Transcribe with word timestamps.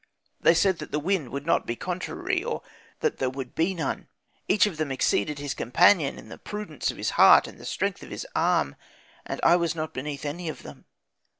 They 0.39 0.55
said 0.55 0.79
that 0.79 0.91
the 0.91 0.97
wind 0.99 1.29
would 1.29 1.45
not 1.45 1.67
be 1.67 1.75
contrary, 1.75 2.43
or 2.43 2.63
that 3.01 3.19
there 3.19 3.29
would 3.29 3.53
be 3.53 3.75
none. 3.75 4.07
Each 4.47 4.65
of 4.65 4.77
them 4.77 4.91
exceeded 4.91 5.37
his 5.37 5.53
companion 5.53 6.17
in 6.17 6.27
the 6.27 6.39
prudence 6.39 6.89
of 6.89 6.97
his 6.97 7.11
heart 7.21 7.45
and 7.45 7.59
the 7.59 7.65
strength 7.65 8.01
of 8.01 8.09
his 8.09 8.25
arm, 8.35 8.75
and 9.27 9.39
I 9.43 9.57
was 9.57 9.75
not 9.75 9.93
beneath 9.93 10.25
any 10.25 10.49
of 10.49 10.63
them. 10.63 10.85